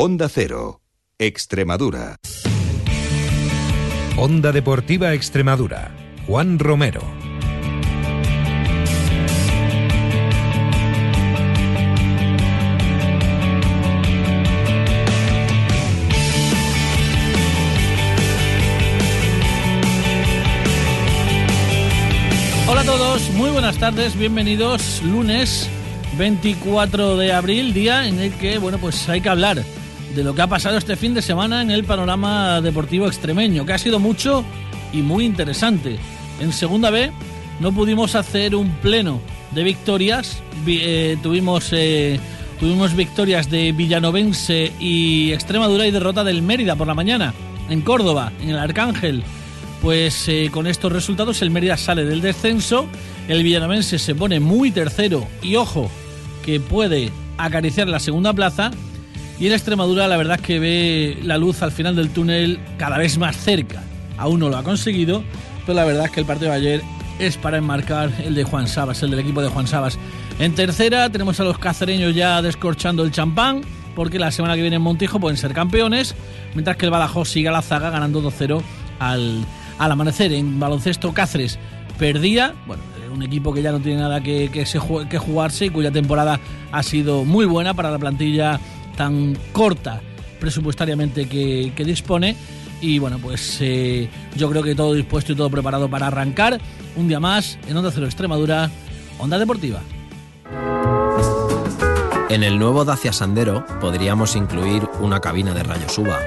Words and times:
Onda 0.00 0.28
Cero, 0.28 0.80
Extremadura. 1.18 2.14
Onda 4.16 4.52
Deportiva 4.52 5.12
Extremadura. 5.12 5.90
Juan 6.24 6.60
Romero. 6.60 7.00
Hola 22.68 22.82
a 22.82 22.84
todos, 22.84 23.30
muy 23.30 23.50
buenas 23.50 23.78
tardes, 23.78 24.16
bienvenidos 24.16 25.02
lunes 25.02 25.68
24 26.16 27.16
de 27.16 27.32
abril, 27.32 27.74
día 27.74 28.06
en 28.06 28.20
el 28.20 28.32
que, 28.34 28.58
bueno, 28.58 28.78
pues 28.78 29.08
hay 29.08 29.20
que 29.20 29.28
hablar 29.28 29.64
de 30.14 30.24
lo 30.24 30.34
que 30.34 30.42
ha 30.42 30.46
pasado 30.46 30.78
este 30.78 30.96
fin 30.96 31.14
de 31.14 31.22
semana 31.22 31.62
en 31.62 31.70
el 31.70 31.84
panorama 31.84 32.60
deportivo 32.60 33.06
extremeño, 33.06 33.64
que 33.66 33.72
ha 33.72 33.78
sido 33.78 33.98
mucho 33.98 34.44
y 34.92 34.98
muy 35.02 35.24
interesante. 35.24 35.98
En 36.40 36.52
segunda 36.52 36.90
B 36.90 37.10
no 37.60 37.72
pudimos 37.72 38.14
hacer 38.14 38.54
un 38.54 38.70
pleno 38.76 39.20
de 39.52 39.64
victorias, 39.64 40.38
Vi- 40.64 40.80
eh, 40.82 41.16
tuvimos, 41.22 41.68
eh, 41.72 42.18
tuvimos 42.60 42.94
victorias 42.94 43.48
de 43.50 43.72
Villanovense 43.72 44.72
y 44.80 45.32
Extremadura 45.32 45.86
y 45.86 45.90
derrota 45.90 46.24
del 46.24 46.42
Mérida 46.42 46.74
por 46.76 46.86
la 46.86 46.94
mañana, 46.94 47.34
en 47.68 47.80
Córdoba, 47.82 48.32
en 48.42 48.50
el 48.50 48.58
Arcángel. 48.58 49.22
Pues 49.82 50.28
eh, 50.28 50.48
con 50.52 50.66
estos 50.66 50.92
resultados 50.92 51.40
el 51.42 51.50
Mérida 51.50 51.76
sale 51.76 52.04
del 52.04 52.20
descenso, 52.20 52.86
el 53.28 53.42
Villanovense 53.44 53.98
se 53.98 54.14
pone 54.14 54.40
muy 54.40 54.70
tercero 54.72 55.26
y 55.42 55.54
ojo 55.56 55.90
que 56.44 56.58
puede 56.60 57.12
acariciar 57.36 57.86
la 57.88 58.00
segunda 58.00 58.32
plaza 58.32 58.72
y 59.40 59.46
el 59.46 59.52
Extremadura 59.52 60.08
la 60.08 60.16
verdad 60.16 60.36
es 60.36 60.42
que 60.42 60.58
ve 60.58 61.18
la 61.22 61.38
luz 61.38 61.62
al 61.62 61.70
final 61.70 61.94
del 61.94 62.10
túnel 62.10 62.58
cada 62.76 62.98
vez 62.98 63.18
más 63.18 63.36
cerca. 63.36 63.82
Aún 64.16 64.40
no 64.40 64.48
lo 64.48 64.56
ha 64.56 64.64
conseguido, 64.64 65.22
pero 65.64 65.76
la 65.76 65.84
verdad 65.84 66.06
es 66.06 66.10
que 66.10 66.20
el 66.20 66.26
partido 66.26 66.50
de 66.50 66.56
ayer 66.56 66.82
es 67.20 67.36
para 67.36 67.58
enmarcar 67.58 68.10
el 68.24 68.34
de 68.34 68.44
Juan 68.44 68.66
Sabas, 68.66 69.02
el 69.02 69.10
del 69.10 69.20
equipo 69.20 69.40
de 69.40 69.48
Juan 69.48 69.66
Sabas. 69.66 69.98
En 70.40 70.54
tercera 70.54 71.08
tenemos 71.10 71.38
a 71.38 71.44
los 71.44 71.58
cacereños 71.58 72.14
ya 72.14 72.42
descorchando 72.42 73.04
el 73.04 73.12
champán, 73.12 73.62
porque 73.94 74.18
la 74.18 74.30
semana 74.32 74.54
que 74.54 74.60
viene 74.60 74.76
en 74.76 74.82
Montijo 74.82 75.20
pueden 75.20 75.36
ser 75.36 75.52
campeones, 75.52 76.14
mientras 76.54 76.76
que 76.76 76.86
el 76.86 76.90
Badajoz 76.90 77.28
sigue 77.28 77.48
a 77.48 77.52
la 77.52 77.62
zaga 77.62 77.90
ganando 77.90 78.22
2-0 78.22 78.60
al, 78.98 79.44
al 79.78 79.92
amanecer. 79.92 80.32
En 80.32 80.58
baloncesto 80.58 81.12
Cáceres 81.12 81.58
perdía, 81.98 82.54
bueno, 82.66 82.82
un 83.12 83.22
equipo 83.22 83.52
que 83.52 83.62
ya 83.62 83.72
no 83.72 83.80
tiene 83.80 84.00
nada 84.00 84.20
que, 84.20 84.50
que, 84.52 84.66
se 84.66 84.78
que 85.08 85.18
jugarse 85.18 85.66
y 85.66 85.70
cuya 85.70 85.90
temporada 85.90 86.38
ha 86.70 86.82
sido 86.82 87.24
muy 87.24 87.46
buena 87.46 87.74
para 87.74 87.90
la 87.90 87.98
plantilla 87.98 88.60
tan 88.98 89.38
corta 89.52 90.02
presupuestariamente 90.40 91.28
que, 91.28 91.84
dispone. 91.86 92.36
Y 92.80 92.98
bueno, 92.98 93.18
pues 93.18 93.58
eh, 93.60 94.08
yo 94.36 94.50
creo 94.50 94.62
que 94.62 94.74
todo 94.74 94.92
dispuesto 94.92 95.32
y 95.32 95.36
todo 95.36 95.48
preparado 95.48 95.88
para 95.88 96.08
arrancar. 96.08 96.60
Un 96.96 97.08
día 97.08 97.20
más 97.20 97.58
en 97.68 97.76
Onda 97.76 97.90
Cero 97.92 98.06
Extremadura, 98.06 98.70
Onda 99.18 99.38
Deportiva. 99.38 99.80
En 102.28 102.42
el 102.42 102.58
nuevo 102.58 102.84
Dacia 102.84 103.12
Sandero 103.12 103.64
podríamos 103.80 104.36
incluir 104.36 104.86
una 105.00 105.20
cabina 105.20 105.54
de 105.54 105.62
rayos 105.62 105.96
UVA, 105.96 106.18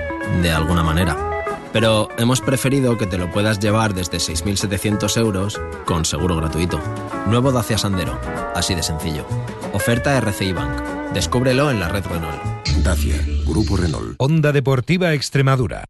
de 0.41 0.51
alguna 0.51 0.81
manera. 0.81 1.43
Pero 1.73 2.09
hemos 2.17 2.41
preferido 2.41 2.97
que 2.97 3.05
te 3.05 3.17
lo 3.17 3.31
puedas 3.31 3.59
llevar 3.59 3.93
desde 3.93 4.17
6.700 4.17 5.17
euros 5.17 5.61
con 5.85 6.03
seguro 6.05 6.35
gratuito. 6.37 6.79
Nuevo 7.27 7.51
Dacia 7.51 7.77
Sandero, 7.77 8.19
así 8.55 8.75
de 8.75 8.83
sencillo. 8.83 9.25
Oferta 9.73 10.17
RCI 10.17 10.53
Bank. 10.53 11.00
Descúbrelo 11.13 11.69
en 11.69 11.79
la 11.79 11.89
red 11.89 12.05
Renault. 12.05 12.41
Dacia, 12.83 13.15
Grupo 13.45 13.75
Renault. 13.75 14.15
Onda 14.17 14.53
Deportiva 14.53 15.13
Extremadura. 15.13 15.83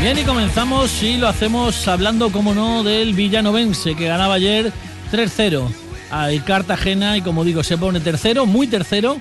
Bien, 0.00 0.16
y 0.16 0.22
comenzamos 0.22 1.02
y 1.02 1.16
lo 1.16 1.26
hacemos 1.26 1.88
hablando, 1.88 2.30
como 2.30 2.54
no, 2.54 2.84
del 2.84 3.14
Villanovense, 3.14 3.96
que 3.96 4.06
ganaba 4.06 4.34
ayer 4.34 4.72
3-0 5.10 5.68
al 6.12 6.44
Cartagena 6.44 7.16
y, 7.16 7.20
como 7.20 7.44
digo, 7.44 7.64
se 7.64 7.76
pone 7.76 7.98
tercero, 7.98 8.46
muy 8.46 8.68
tercero, 8.68 9.18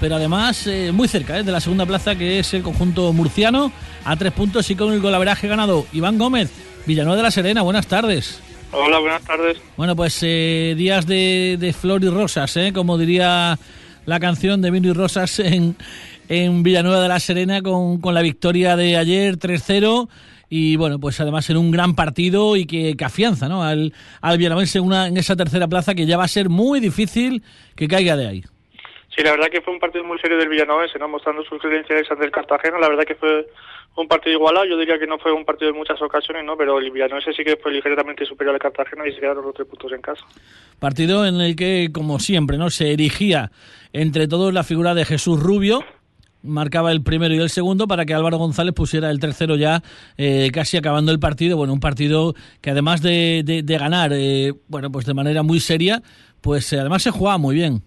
pero 0.00 0.16
además 0.16 0.66
eh, 0.66 0.92
muy 0.92 1.08
cerca 1.08 1.38
eh, 1.38 1.42
de 1.42 1.52
la 1.52 1.60
segunda 1.60 1.86
plaza, 1.86 2.16
que 2.16 2.38
es 2.38 2.54
el 2.54 2.62
conjunto 2.62 3.12
murciano, 3.12 3.72
a 4.04 4.16
tres 4.16 4.32
puntos 4.32 4.70
y 4.70 4.74
con 4.74 4.92
el 4.92 5.00
golaveraje 5.00 5.48
ganado. 5.48 5.86
Iván 5.92 6.18
Gómez, 6.18 6.50
Villanueva 6.86 7.16
de 7.16 7.22
la 7.22 7.30
Serena, 7.30 7.62
buenas 7.62 7.86
tardes. 7.86 8.40
Hola, 8.72 8.98
buenas 8.98 9.22
tardes. 9.22 9.58
Bueno, 9.76 9.96
pues 9.96 10.18
eh, 10.22 10.74
días 10.76 11.06
de, 11.06 11.56
de 11.58 11.72
flor 11.72 12.04
y 12.04 12.08
rosas, 12.08 12.56
¿eh? 12.56 12.72
como 12.74 12.98
diría 12.98 13.58
la 14.04 14.20
canción 14.20 14.60
de 14.62 14.70
Vino 14.70 14.88
y 14.88 14.92
Rosas 14.92 15.38
en, 15.38 15.76
en 16.28 16.62
Villanueva 16.62 17.02
de 17.02 17.08
la 17.08 17.20
Serena 17.20 17.62
con, 17.62 18.00
con 18.00 18.14
la 18.14 18.22
victoria 18.22 18.76
de 18.76 18.96
ayer 18.96 19.38
3-0 19.38 20.08
y 20.50 20.76
bueno, 20.76 20.98
pues 20.98 21.20
además 21.20 21.48
en 21.50 21.58
un 21.58 21.70
gran 21.70 21.94
partido 21.94 22.56
y 22.56 22.64
que, 22.66 22.96
que 22.96 23.04
afianza 23.04 23.48
¿no? 23.48 23.62
al, 23.62 23.92
al 24.20 24.42
en, 24.42 24.82
una, 24.82 25.06
en 25.08 25.16
esa 25.16 25.36
tercera 25.36 25.68
plaza 25.68 25.94
que 25.94 26.06
ya 26.06 26.16
va 26.16 26.24
a 26.24 26.28
ser 26.28 26.48
muy 26.48 26.80
difícil 26.80 27.42
que 27.74 27.86
caiga 27.88 28.16
de 28.16 28.28
ahí. 28.28 28.44
Sí, 29.18 29.24
la 29.24 29.32
verdad 29.32 29.48
que 29.50 29.60
fue 29.62 29.74
un 29.74 29.80
partido 29.80 30.04
muy 30.04 30.16
serio 30.20 30.38
del 30.38 30.48
Villanovense, 30.48 30.96
¿no? 30.96 31.08
mostrando 31.08 31.42
sus 31.42 31.60
credenciales 31.60 32.08
ante 32.08 32.24
el 32.24 32.30
Cartagena. 32.30 32.78
La 32.78 32.88
verdad 32.88 33.02
que 33.04 33.16
fue 33.16 33.48
un 33.96 34.06
partido 34.06 34.36
igualado. 34.36 34.64
Yo 34.64 34.78
diría 34.78 34.96
que 34.96 35.08
no 35.08 35.18
fue 35.18 35.32
un 35.32 35.44
partido 35.44 35.72
en 35.72 35.76
muchas 35.76 36.00
ocasiones, 36.00 36.44
¿no? 36.44 36.56
pero 36.56 36.78
el 36.78 36.92
Villanovense 36.92 37.32
sí 37.32 37.42
que 37.42 37.56
fue 37.56 37.72
ligeramente 37.72 38.24
superior 38.24 38.54
al 38.54 38.60
Cartagena 38.60 39.08
y 39.08 39.12
se 39.12 39.18
quedaron 39.18 39.44
los 39.44 39.54
tres 39.54 39.66
puntos 39.66 39.90
en 39.90 40.00
casa. 40.02 40.24
Partido 40.78 41.26
en 41.26 41.40
el 41.40 41.56
que, 41.56 41.88
como 41.92 42.20
siempre, 42.20 42.58
no 42.58 42.70
se 42.70 42.92
erigía 42.92 43.50
entre 43.92 44.28
todos 44.28 44.54
la 44.54 44.62
figura 44.62 44.94
de 44.94 45.04
Jesús 45.04 45.42
Rubio, 45.42 45.82
marcaba 46.44 46.92
el 46.92 47.02
primero 47.02 47.34
y 47.34 47.38
el 47.38 47.50
segundo 47.50 47.88
para 47.88 48.06
que 48.06 48.14
Álvaro 48.14 48.38
González 48.38 48.72
pusiera 48.72 49.10
el 49.10 49.18
tercero 49.18 49.56
ya 49.56 49.82
eh, 50.16 50.50
casi 50.54 50.76
acabando 50.76 51.10
el 51.10 51.18
partido. 51.18 51.56
Bueno, 51.56 51.72
un 51.72 51.80
partido 51.80 52.34
que 52.60 52.70
además 52.70 53.02
de, 53.02 53.42
de- 53.44 53.64
de 53.64 53.78
ganar, 53.78 54.12
eh, 54.14 54.52
bueno, 54.68 54.92
pues 54.92 55.06
de 55.06 55.14
manera 55.14 55.42
muy 55.42 55.58
seria, 55.58 56.00
pues 56.40 56.72
eh, 56.72 56.78
además 56.78 57.02
se 57.02 57.10
jugaba 57.10 57.36
muy 57.38 57.56
bien. 57.56 57.82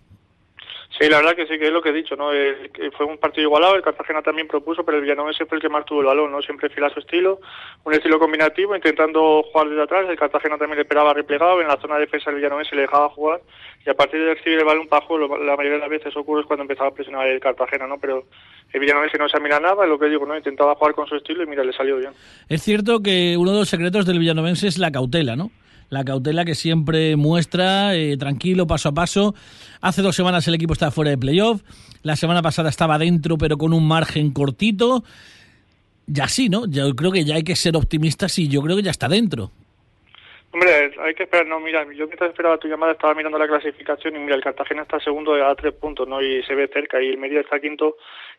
Sí, 0.99 1.07
la 1.09 1.17
verdad 1.17 1.35
que 1.35 1.47
sí, 1.47 1.57
que 1.57 1.67
es 1.67 1.71
lo 1.71 1.81
que 1.81 1.89
he 1.89 1.93
dicho, 1.93 2.15
¿no? 2.17 2.29
Fue 2.97 3.05
un 3.05 3.17
partido 3.17 3.47
igualado, 3.47 3.75
el 3.75 3.81
Cartagena 3.81 4.21
también 4.21 4.47
propuso, 4.47 4.83
pero 4.83 4.97
el 4.97 5.03
Villanovense 5.03 5.45
fue 5.45 5.55
el 5.57 5.61
que 5.61 5.69
más 5.69 5.85
tuvo 5.85 6.01
el 6.01 6.07
balón, 6.07 6.31
¿no? 6.31 6.41
Siempre 6.41 6.69
fiel 6.69 6.91
su 6.91 6.99
estilo, 6.99 7.39
un 7.85 7.93
estilo 7.93 8.19
combinativo, 8.19 8.75
intentando 8.75 9.41
jugar 9.41 9.69
desde 9.69 9.83
atrás, 9.83 10.05
el 10.09 10.17
Cartagena 10.19 10.57
también 10.57 10.75
le 10.75 10.81
esperaba 10.83 11.13
replegado, 11.13 11.61
en 11.61 11.69
la 11.69 11.77
zona 11.79 11.95
de 11.95 12.01
defensa 12.01 12.29
el 12.29 12.35
Villanovense 12.35 12.75
le 12.75 12.81
dejaba 12.83 13.07
jugar, 13.09 13.39
y 13.85 13.89
a 13.89 13.93
partir 13.93 14.19
de 14.19 14.33
recibir 14.35 14.59
el 14.59 14.65
balón 14.65 14.87
juego, 14.89 15.17
lo- 15.17 15.37
la 15.43 15.55
mayoría 15.55 15.77
de 15.77 15.79
las 15.79 15.89
veces 15.89 16.15
ocurre 16.17 16.41
es 16.41 16.45
cuando 16.47 16.63
empezaba 16.63 16.89
a 16.89 16.93
presionar 16.93 17.25
el 17.25 17.39
Cartagena, 17.39 17.87
¿no? 17.87 17.97
Pero 17.97 18.25
el 18.73 18.79
Villanovense 18.79 19.17
no 19.17 19.29
se 19.29 19.39
mira 19.39 19.59
nada, 19.61 19.85
lo 19.85 19.97
que 19.97 20.07
digo, 20.09 20.25
¿no? 20.25 20.35
Intentaba 20.35 20.75
jugar 20.75 20.93
con 20.93 21.07
su 21.07 21.15
estilo 21.15 21.41
y 21.43 21.47
mira, 21.47 21.63
le 21.63 21.71
salió 21.73 21.97
bien. 21.97 22.11
Es 22.49 22.61
cierto 22.63 22.99
que 23.01 23.37
uno 23.37 23.53
de 23.53 23.59
los 23.59 23.69
secretos 23.69 24.05
del 24.05 24.19
villanovense 24.19 24.67
es 24.67 24.77
la 24.77 24.91
cautela, 24.91 25.37
¿no? 25.37 25.51
La 25.91 26.05
cautela 26.05 26.45
que 26.45 26.55
siempre 26.55 27.17
muestra, 27.17 27.97
eh, 27.97 28.15
tranquilo, 28.15 28.65
paso 28.65 28.87
a 28.87 28.93
paso. 28.93 29.35
Hace 29.81 30.01
dos 30.01 30.15
semanas 30.15 30.47
el 30.47 30.53
equipo 30.53 30.71
estaba 30.71 30.89
fuera 30.89 31.11
de 31.11 31.17
playoff. 31.17 31.63
La 32.01 32.15
semana 32.15 32.41
pasada 32.41 32.69
estaba 32.69 32.97
dentro, 32.97 33.37
pero 33.37 33.57
con 33.57 33.73
un 33.73 33.85
margen 33.85 34.31
cortito. 34.31 35.03
Ya 36.07 36.29
sí, 36.29 36.47
¿no? 36.47 36.65
Yo 36.65 36.95
creo 36.95 37.11
que 37.11 37.25
ya 37.25 37.35
hay 37.35 37.43
que 37.43 37.57
ser 37.57 37.75
optimistas 37.75 38.39
y 38.39 38.47
yo 38.47 38.61
creo 38.61 38.77
que 38.77 38.83
ya 38.83 38.91
está 38.91 39.09
dentro. 39.09 39.51
Hombre, 40.53 40.91
hay 40.99 41.13
que 41.13 41.23
esperar, 41.23 41.47
no, 41.47 41.61
mira, 41.61 41.85
yo 41.93 42.07
mientras 42.07 42.29
esperaba 42.29 42.57
tu 42.57 42.67
llamada 42.67 42.91
estaba 42.91 43.15
mirando 43.15 43.37
la 43.37 43.47
clasificación 43.47 44.15
y 44.15 44.19
mira, 44.19 44.35
el 44.35 44.43
Cartagena 44.43 44.81
está 44.81 44.99
segundo 44.99 45.33
a 45.33 45.55
tres 45.55 45.73
puntos, 45.73 46.05
¿no? 46.07 46.21
Y 46.21 46.43
se 46.43 46.55
ve 46.55 46.67
cerca, 46.67 47.01
y 47.01 47.07
el 47.07 47.17
Mérida 47.17 47.39
está 47.39 47.57
quinto 47.59 47.95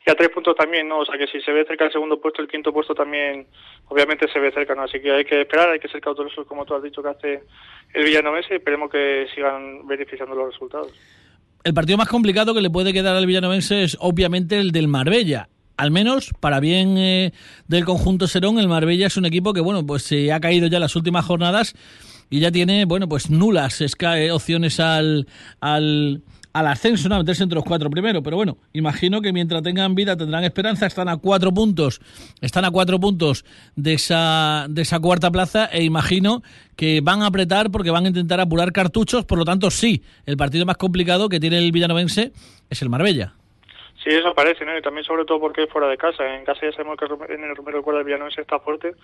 y 0.07 0.11
a 0.11 0.15
tres 0.15 0.29
puntos 0.29 0.55
también, 0.55 0.89
¿no? 0.89 0.99
O 0.99 1.07
sea 1.07 1.17
que 1.17 1.27
si 1.27 1.41
se 1.41 1.53
ve 1.53 1.65
cerca 1.65 1.87
el 1.87 1.93
segundo 1.93 2.21
puesto, 2.21 2.43
el 2.43 2.49
quinto 2.49 2.71
puesto 2.71 2.95
también, 2.95 3.47
obviamente 3.89 4.29
se 4.31 4.39
ve 4.41 4.53
cerca, 4.53 4.75
¿no? 4.75 4.83
Así 4.83 5.01
que 5.01 5.11
hay 5.11 5.25
que 5.25 5.41
esperar, 5.41 5.71
hay 5.71 5.81
que 5.81 5.89
ser 5.89 6.03
cautelosos, 6.03 6.47
como 6.47 6.67
tú 6.67 6.75
has 6.75 6.83
dicho 6.83 7.03
que 7.03 7.09
hace 7.09 7.43
el 7.95 8.05
Villanovense 8.05 8.53
y 8.53 8.57
esperemos 8.59 8.91
que 8.91 9.27
sigan 9.35 9.87
beneficiando 9.87 10.35
los 10.35 10.53
resultados. 10.53 10.93
El 11.65 11.75
partido 11.75 11.97
más 11.97 12.09
complicado 12.09 12.55
que 12.55 12.61
le 12.61 12.71
puede 12.71 12.93
quedar 12.93 13.15
al 13.15 13.25
villanovense 13.25 13.85
es 13.85 13.97
obviamente 14.01 14.59
el 14.59 14.73
del 14.73 14.89
Marbella. 14.89 15.49
Al 15.83 15.91
menos 15.91 16.31
para 16.39 16.61
bien 16.61 16.97
eh, 16.97 17.33
del 17.67 17.85
conjunto 17.85 18.29
Serón, 18.29 18.61
el 18.61 18.69
Marbella 18.69 19.09
es 19.09 19.17
un 19.17 19.27
equipo 19.27 19.53
que 19.53 19.61
bueno 19.61 19.85
pues 19.85 20.05
se 20.05 20.33
ha 20.33 20.39
caído 20.39 20.69
ya 20.69 20.79
las 20.79 20.95
últimas 20.95 21.25
jornadas 21.25 21.75
y 22.31 22.39
ya 22.39 22.53
tiene 22.53 22.85
bueno 22.85 23.09
pues 23.09 23.31
nulas 23.31 23.81
eh, 23.81 24.31
opciones 24.31 24.79
al, 24.79 25.27
al, 25.59 26.23
al 26.53 26.67
ascenso, 26.69 27.09
¿no? 27.09 27.17
a 27.17 27.19
meterse 27.19 27.43
entre 27.43 27.57
los 27.57 27.65
cuatro 27.65 27.91
primero. 27.91 28.23
Pero 28.23 28.37
bueno, 28.37 28.59
imagino 28.73 29.21
que 29.21 29.33
mientras 29.33 29.61
tengan 29.65 29.97
vida 29.97 30.17
tendrán 30.17 30.45
esperanza. 30.45 30.87
Están 30.87 31.09
a 31.09 31.17
cuatro 31.17 31.53
puntos, 31.53 32.01
están 32.41 32.65
a 32.65 32.71
cuatro 32.71 33.01
puntos 33.01 33.45
de 33.75 33.95
esa, 33.95 34.67
de 34.71 34.83
esa 34.83 35.01
cuarta 35.01 35.33
plaza 35.33 35.65
e 35.65 35.83
imagino 35.83 36.45
que 36.77 37.01
van 37.01 37.23
a 37.23 37.27
apretar 37.27 37.73
porque 37.73 37.91
van 37.91 38.05
a 38.05 38.09
intentar 38.09 38.39
apurar 38.39 38.71
cartuchos. 38.71 39.25
Por 39.25 39.37
lo 39.37 39.45
tanto, 39.45 39.69
sí, 39.73 40.05
el 40.27 40.37
partido 40.37 40.65
más 40.65 40.77
complicado 40.77 41.29
que 41.29 41.41
tiene 41.41 41.59
el 41.59 41.73
villanovense 41.73 42.33
es 42.71 42.83
el 42.83 42.89
Marbella. 42.89 43.35
Sí, 44.03 44.11
eso 44.11 44.35
parece, 44.35 44.65
¿no? 44.65 44.77
Y 44.77 44.83
también 44.83 45.05
sobre 45.05 45.25
todo 45.25 45.39
porque 45.39 45.63
es 45.63 45.71
fuera 45.71 45.87
de 45.87 45.97
casa. 45.97 46.35
En 46.35 46.45
casa 46.45 46.67
ya 46.67 46.73
sabemos 46.73 46.97
que 46.99 47.05
en 47.33 47.45
el 47.45 47.55
Romero 47.55 47.83
Cuerda 47.83 48.03
Villanovense 48.03 48.41
está 48.41 48.59
fuerte, 48.59 48.95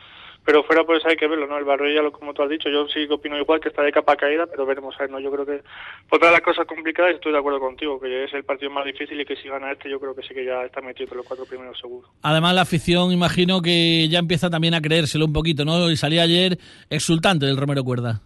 pero 0.44 0.64
fuera 0.64 0.82
pues 0.82 1.04
hay 1.06 1.16
que 1.16 1.28
verlo, 1.28 1.46
¿no? 1.46 1.56
El 1.56 1.64
barrio 1.64 1.94
ya, 1.94 2.02
lo, 2.02 2.10
como 2.10 2.34
tú 2.34 2.42
has 2.42 2.48
dicho, 2.48 2.68
yo 2.68 2.88
sí 2.88 3.06
que 3.06 3.14
opino 3.14 3.38
igual, 3.38 3.60
que 3.60 3.68
está 3.68 3.82
de 3.82 3.92
capa 3.92 4.16
caída, 4.16 4.46
pero 4.46 4.66
veremos 4.66 4.96
a 4.96 5.04
ver, 5.04 5.10
¿no? 5.10 5.20
Yo 5.20 5.30
creo 5.30 5.46
que 5.46 5.62
por 6.08 6.18
todas 6.18 6.32
las 6.32 6.40
cosas 6.40 6.66
complicadas 6.66 7.14
estoy 7.14 7.30
de 7.30 7.38
acuerdo 7.38 7.60
contigo, 7.60 8.00
que 8.00 8.24
es 8.24 8.34
el 8.34 8.42
partido 8.42 8.72
más 8.72 8.84
difícil 8.84 9.20
y 9.20 9.24
que 9.24 9.36
si 9.36 9.48
gana 9.48 9.70
este 9.70 9.88
yo 9.88 10.00
creo 10.00 10.16
que 10.16 10.22
sí 10.22 10.34
que 10.34 10.44
ya 10.44 10.64
está 10.64 10.80
metido 10.80 11.04
entre 11.04 11.18
los 11.18 11.26
cuatro 11.26 11.46
primeros 11.46 11.78
seguro. 11.78 12.08
Además 12.22 12.54
la 12.54 12.62
afición 12.62 13.12
imagino 13.12 13.62
que 13.62 14.08
ya 14.08 14.18
empieza 14.18 14.50
también 14.50 14.74
a 14.74 14.80
creérselo 14.80 15.26
un 15.26 15.32
poquito, 15.32 15.64
¿no? 15.64 15.88
Y 15.90 15.96
salía 15.96 16.22
ayer 16.22 16.58
exultante 16.90 17.46
del 17.46 17.56
Romero 17.56 17.84
Cuerda. 17.84 18.20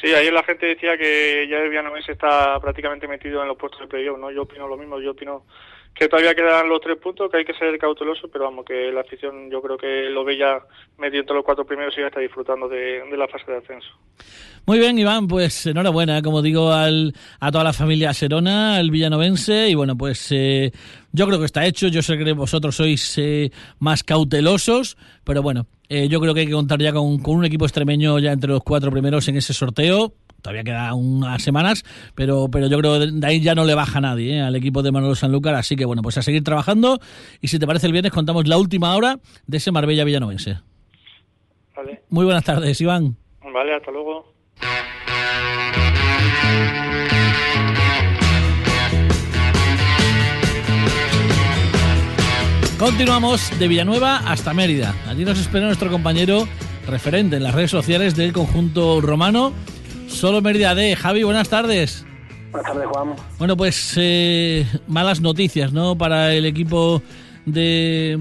Sí, 0.00 0.12
ayer 0.12 0.32
la 0.32 0.42
gente 0.42 0.66
decía 0.66 0.98
que 0.98 1.46
ya 1.48 1.58
el 1.58 1.70
Villanovense 1.70 2.12
está 2.12 2.58
prácticamente 2.60 3.08
metido 3.08 3.40
en 3.40 3.48
los 3.48 3.56
puestos 3.56 3.80
de 3.80 3.86
playoff, 3.86 4.18
¿no? 4.18 4.30
Yo 4.30 4.42
opino 4.42 4.68
lo 4.68 4.76
mismo, 4.76 5.00
yo 5.00 5.12
opino 5.12 5.44
que 5.98 6.08
todavía 6.08 6.34
quedan 6.34 6.68
los 6.68 6.80
tres 6.80 6.98
puntos, 6.98 7.30
que 7.30 7.38
hay 7.38 7.44
que 7.44 7.54
ser 7.54 7.76
cauteloso, 7.78 8.28
pero 8.28 8.44
vamos, 8.44 8.66
que 8.66 8.92
la 8.92 9.00
afición 9.00 9.50
yo 9.50 9.62
creo 9.62 9.78
que 9.78 10.10
lo 10.10 10.24
ve 10.24 10.36
ya 10.36 10.60
medio 10.98 11.22
los 11.22 11.44
cuatro 11.44 11.64
primeros 11.64 11.96
y 11.96 12.00
ya 12.00 12.08
está 12.08 12.20
disfrutando 12.20 12.68
de, 12.68 13.02
la 13.16 13.26
fase 13.26 13.50
de 13.50 13.58
ascenso. 13.58 13.88
Muy 14.66 14.78
bien, 14.78 14.98
Iván, 14.98 15.26
pues 15.26 15.64
enhorabuena, 15.64 16.20
como 16.20 16.42
digo, 16.42 16.72
al, 16.72 17.14
a 17.40 17.50
toda 17.50 17.64
la 17.64 17.72
familia 17.72 18.12
Serona, 18.12 18.76
al 18.76 18.90
villanovense, 18.90 19.70
y 19.70 19.74
bueno, 19.74 19.96
pues 19.96 20.30
eh, 20.32 20.70
yo 21.12 21.26
creo 21.26 21.38
que 21.38 21.46
está 21.46 21.64
hecho, 21.64 21.88
yo 21.88 22.02
sé 22.02 22.18
que 22.18 22.32
vosotros 22.32 22.76
sois 22.76 23.16
eh, 23.16 23.50
más 23.78 24.02
cautelosos, 24.02 24.98
pero 25.24 25.40
bueno, 25.40 25.66
eh, 25.88 26.08
yo 26.08 26.20
creo 26.20 26.34
que 26.34 26.40
hay 26.40 26.46
que 26.46 26.52
contar 26.52 26.78
ya 26.78 26.92
con, 26.92 27.18
con 27.20 27.36
un 27.36 27.44
equipo 27.46 27.64
extremeño 27.64 28.18
ya 28.18 28.32
entre 28.32 28.50
los 28.50 28.62
cuatro 28.62 28.90
primeros 28.90 29.26
en 29.28 29.36
ese 29.36 29.54
sorteo, 29.54 30.12
todavía 30.46 30.62
queda 30.62 30.94
unas 30.94 31.42
semanas, 31.42 31.82
pero, 32.14 32.48
pero 32.48 32.68
yo 32.68 32.78
creo 32.78 33.00
que 33.00 33.06
de 33.10 33.26
ahí 33.26 33.40
ya 33.40 33.56
no 33.56 33.64
le 33.64 33.74
baja 33.74 34.00
nadie 34.00 34.36
¿eh? 34.36 34.40
al 34.42 34.54
equipo 34.54 34.80
de 34.80 34.92
Manolo 34.92 35.16
Sanlúcar, 35.16 35.56
así 35.56 35.74
que 35.74 35.84
bueno, 35.84 36.02
pues 36.02 36.18
a 36.18 36.22
seguir 36.22 36.44
trabajando 36.44 37.00
y 37.40 37.48
si 37.48 37.58
te 37.58 37.66
parece 37.66 37.86
el 37.86 37.92
viernes 37.92 38.12
contamos 38.12 38.46
la 38.46 38.56
última 38.56 38.94
hora 38.94 39.18
de 39.48 39.56
ese 39.56 39.72
Marbella 39.72 40.04
Villanovense. 40.04 40.58
Vale. 41.74 42.02
Muy 42.10 42.24
buenas 42.24 42.44
tardes, 42.44 42.80
Iván. 42.80 43.16
Vale, 43.52 43.74
hasta 43.74 43.90
luego. 43.90 44.32
Continuamos 52.78 53.58
de 53.58 53.66
Villanueva 53.66 54.18
hasta 54.18 54.54
Mérida. 54.54 54.94
Allí 55.08 55.24
nos 55.24 55.40
espera 55.40 55.66
nuestro 55.66 55.90
compañero 55.90 56.46
referente 56.86 57.36
en 57.36 57.42
las 57.42 57.54
redes 57.54 57.70
sociales 57.72 58.14
del 58.14 58.32
conjunto 58.32 59.00
romano, 59.00 59.52
Solo 60.06 60.40
Mérida 60.40 60.74
D. 60.74 60.96
Javi, 60.96 61.22
buenas 61.22 61.48
tardes. 61.48 62.04
Buenas 62.50 62.72
tardes, 62.72 62.88
Juan. 62.88 63.14
Bueno, 63.38 63.56
pues 63.56 63.94
eh, 63.98 64.64
malas 64.88 65.20
noticias, 65.20 65.72
¿no? 65.72 65.96
Para 65.98 66.32
el 66.32 66.46
equipo 66.46 67.02
de, 67.44 68.18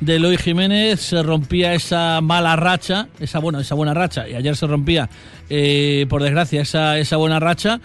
de 0.00 0.16
Eloy 0.16 0.36
Jiménez 0.38 1.00
se 1.00 1.22
rompía 1.22 1.72
esa 1.74 2.20
mala 2.20 2.56
racha, 2.56 3.08
esa 3.20 3.38
buena, 3.38 3.60
esa 3.60 3.74
buena 3.74 3.94
racha, 3.94 4.28
y 4.28 4.34
ayer 4.34 4.56
se 4.56 4.66
rompía, 4.66 5.08
eh, 5.48 6.06
por 6.08 6.22
desgracia, 6.22 6.62
esa, 6.62 6.98
esa 6.98 7.16
buena 7.16 7.38
racha, 7.38 7.80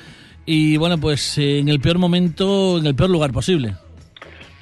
y 0.46 0.78
bueno, 0.78 0.98
pues 0.98 1.38
eh, 1.38 1.60
en 1.60 1.70
el 1.70 1.80
peor 1.80 2.00
momento, 2.00 2.80
en 2.80 2.88
el 2.88 2.96
peor 2.96 3.10
lugar 3.12 3.32
posible. 3.32 3.76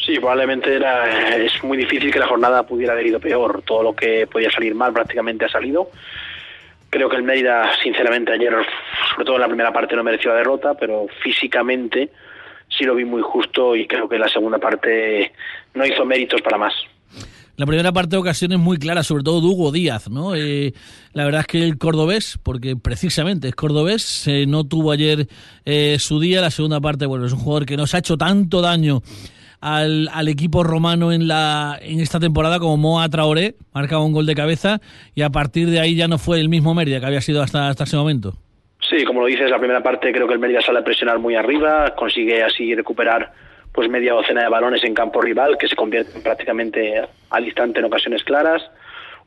Sí, 0.06 0.15
probablemente 0.18 0.75
era, 0.75 1.38
es 1.38 1.63
muy 1.63 1.77
difícil 1.77 2.12
que 2.12 2.19
la 2.19 2.27
jornada 2.27 2.63
pudiera 2.63 2.94
haber 2.94 3.06
ido 3.07 3.19
peor. 3.19 3.62
Todo 3.65 3.83
lo 3.83 3.95
que 3.95 4.25
podía 4.25 4.50
salir 4.50 4.74
mal 4.74 4.91
prácticamente 4.91 5.45
ha 5.45 5.50
salido. 5.50 5.91
Creo 6.89 7.09
que 7.09 7.18
el 7.18 7.24
Mérida, 7.24 7.71
sinceramente, 7.83 8.33
ayer, 8.33 8.53
sobre 9.12 9.25
todo 9.25 9.36
en 9.36 9.41
la 9.41 9.47
primera 9.47 9.71
parte, 9.71 9.95
no 9.95 10.03
mereció 10.03 10.31
la 10.31 10.38
derrota, 10.38 10.74
pero 10.74 11.07
físicamente 11.21 12.09
sí 12.69 12.83
lo 12.83 12.95
vi 12.95 13.06
muy 13.06 13.21
justo 13.21 13.75
y 13.75 13.88
creo 13.88 14.07
que 14.07 14.18
la 14.18 14.27
segunda 14.27 14.57
parte 14.57 15.33
no 15.74 15.86
hizo 15.86 16.06
méritos 16.06 16.41
para 16.41 16.57
más. 16.57 16.74
La 17.57 17.65
primera 17.65 17.91
parte 17.91 18.12
de 18.12 18.18
ocasiones 18.18 18.57
muy 18.57 18.77
claras, 18.77 19.06
sobre 19.06 19.21
todo 19.21 19.41
de 19.41 19.47
Hugo 19.47 19.74
Díaz, 19.74 20.09
¿no? 20.09 20.33
Eh, 20.33 20.74
la 21.12 21.25
verdad 21.25 21.41
es 21.41 21.47
que 21.47 21.62
el 21.62 21.77
cordobés, 21.77 22.39
porque 22.41 22.77
precisamente 22.77 23.50
es 23.50 23.56
cordobés, 23.56 24.27
eh, 24.27 24.45
no 24.47 24.63
tuvo 24.63 24.94
ayer 24.94 25.27
eh, 25.65 25.97
su 26.00 26.21
día. 26.21 26.39
La 26.39 26.51
segunda 26.51 26.80
parte, 26.80 27.06
bueno, 27.06 27.25
es 27.25 27.33
un 27.33 27.39
jugador 27.39 27.65
que 27.65 27.75
nos 27.75 27.94
ha 27.94 27.97
hecho 27.97 28.18
tanto 28.18 28.62
daño 28.62 29.01
al, 29.61 30.09
al, 30.13 30.27
equipo 30.27 30.63
romano 30.63 31.11
en, 31.11 31.27
la, 31.27 31.77
en 31.81 32.00
esta 32.00 32.19
temporada 32.19 32.59
como 32.59 32.77
Moa 32.77 33.09
Traoré, 33.09 33.56
marcaba 33.73 34.03
un 34.03 34.13
gol 34.13 34.25
de 34.25 34.35
cabeza 34.35 34.79
y 35.15 35.21
a 35.21 35.29
partir 35.29 35.69
de 35.69 35.79
ahí 35.79 35.95
ya 35.95 36.07
no 36.07 36.17
fue 36.17 36.39
el 36.39 36.50
mismo 36.50 36.73
Mérida 36.73 37.00
que 37.00 37.06
había 37.06 37.21
sido 37.21 37.41
hasta, 37.41 37.69
hasta 37.69 37.83
ese 37.83 37.97
momento. 37.97 38.33
Sí, 38.89 39.03
como 39.03 39.21
lo 39.21 39.27
dices, 39.27 39.50
la 39.50 39.59
primera 39.59 39.83
parte 39.83 40.11
creo 40.11 40.27
que 40.27 40.33
el 40.33 40.39
Mérida 40.39 40.61
sale 40.61 40.79
a 40.79 40.83
presionar 40.83 41.19
muy 41.19 41.35
arriba, 41.35 41.94
consigue 41.95 42.44
así 42.44 42.73
recuperar 42.73 43.31
pues 43.71 43.89
media 43.89 44.13
docena 44.13 44.44
de 44.44 44.50
balones 44.50 44.83
en 44.83 44.94
campo 44.94 45.21
rival 45.21 45.57
que 45.57 45.67
se 45.67 45.75
convierten 45.75 46.23
prácticamente 46.23 47.01
al 47.29 47.45
instante 47.45 47.79
en 47.79 47.85
ocasiones 47.85 48.23
claras. 48.23 48.62